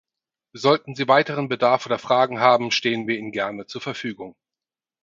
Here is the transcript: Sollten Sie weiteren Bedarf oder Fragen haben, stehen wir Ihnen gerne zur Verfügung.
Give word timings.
Sollten 0.53 0.95
Sie 0.95 1.07
weiteren 1.07 1.47
Bedarf 1.47 1.85
oder 1.85 1.99
Fragen 1.99 2.39
haben, 2.39 2.71
stehen 2.71 3.05
wir 3.07 3.19
Ihnen 3.19 3.31
gerne 3.31 3.67
zur 3.67 3.81
Verfügung. 3.81 4.33